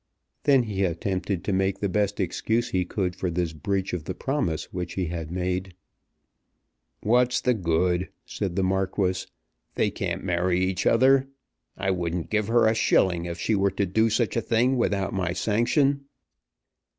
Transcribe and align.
Then 0.45 0.63
he 0.63 0.83
attempted 0.83 1.43
to 1.43 1.53
make 1.53 1.77
the 1.77 1.87
best 1.87 2.19
excuse 2.19 2.69
he 2.69 2.85
could 2.85 3.15
for 3.15 3.29
this 3.29 3.53
breach 3.53 3.93
of 3.93 4.05
the 4.05 4.15
promise 4.15 4.73
which 4.73 4.93
he 4.93 5.05
had 5.13 5.29
made. 5.29 5.75
"What's 7.01 7.39
the 7.39 7.53
good?" 7.53 8.09
said 8.25 8.55
the 8.55 8.63
Marquis. 8.63 9.27
"They 9.75 9.91
can't 9.91 10.23
marry 10.23 10.59
each 10.59 10.87
other. 10.87 11.27
I 11.77 11.91
wouldn't 11.91 12.31
give 12.31 12.47
her 12.47 12.65
a 12.65 12.73
shilling 12.73 13.25
if 13.25 13.37
she 13.39 13.53
were 13.53 13.69
to 13.69 13.85
do 13.85 14.09
such 14.09 14.35
a 14.35 14.41
thing 14.41 14.75
without 14.75 15.13
my 15.13 15.33
sanction." 15.33 16.05